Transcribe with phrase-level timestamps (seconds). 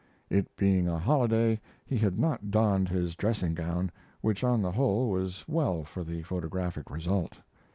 [0.31, 5.11] It being a holiday, he had not donned his dressing gown, which on the whole
[5.11, 7.37] was well for the photographic result.